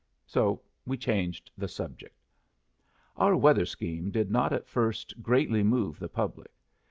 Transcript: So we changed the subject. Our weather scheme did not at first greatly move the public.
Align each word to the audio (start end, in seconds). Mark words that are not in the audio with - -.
So 0.25 0.63
we 0.83 0.97
changed 0.97 1.51
the 1.59 1.67
subject. 1.67 2.15
Our 3.17 3.35
weather 3.37 3.67
scheme 3.67 4.09
did 4.09 4.31
not 4.31 4.51
at 4.51 4.67
first 4.67 5.21
greatly 5.21 5.61
move 5.61 5.99
the 5.99 6.09
public. 6.09 6.49